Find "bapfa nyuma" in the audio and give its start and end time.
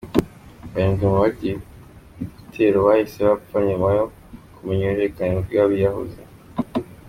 3.29-3.87